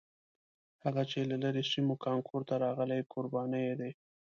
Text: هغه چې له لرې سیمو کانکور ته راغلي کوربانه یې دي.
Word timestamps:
هغه 0.83 1.03
چې 1.11 1.19
له 1.29 1.35
لرې 1.43 1.63
سیمو 1.71 1.95
کانکور 2.05 2.41
ته 2.49 2.55
راغلي 2.65 2.99
کوربانه 3.13 3.57
یې 3.65 3.73
دي. 3.79 3.91